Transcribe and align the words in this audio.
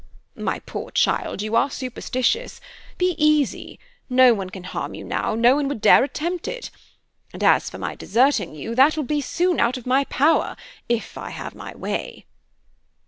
"My 0.39 0.57
poor 0.61 0.89
child, 0.89 1.43
you 1.43 1.55
are 1.55 1.69
superstitious. 1.69 2.59
Be 2.97 3.13
easy. 3.19 3.77
No 4.09 4.33
one 4.33 4.49
can 4.49 4.63
harm 4.63 4.95
you 4.95 5.03
now, 5.03 5.35
no 5.35 5.55
one 5.55 5.67
would 5.67 5.79
dare 5.79 6.03
attempt 6.03 6.47
it. 6.47 6.71
And 7.33 7.43
as 7.43 7.69
for 7.69 7.77
my 7.77 7.93
deserting 7.93 8.55
you, 8.55 8.73
that 8.73 8.97
will 8.97 9.05
soon 9.21 9.57
be 9.57 9.61
out 9.61 9.77
of 9.77 9.85
my 9.85 10.05
power, 10.05 10.55
if 10.89 11.19
I 11.19 11.29
have 11.29 11.53
my 11.53 11.75
way." 11.75 12.25